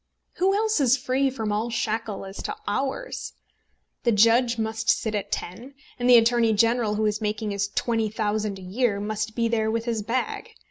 Who 0.37 0.55
else 0.55 0.79
is 0.79 0.97
free 0.97 1.29
from 1.29 1.51
all 1.51 1.69
shackle 1.69 2.25
as 2.25 2.41
to 2.41 2.55
hours? 2.67 3.33
The 4.01 4.11
judge 4.11 4.57
must 4.57 4.89
sit 4.89 5.13
at 5.13 5.31
ten, 5.31 5.75
and 5.99 6.09
the 6.09 6.17
attorney 6.17 6.53
general, 6.53 6.95
who 6.95 7.05
is 7.05 7.21
making 7.21 7.51
his 7.51 7.69
£20,000 7.69 8.57
a 8.57 8.61
year, 8.63 8.99
must 8.99 9.35
be 9.35 9.47
there 9.47 9.69
with 9.69 9.85
his 9.85 10.01
bag. 10.01 10.49